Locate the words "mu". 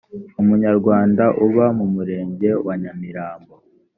1.77-1.85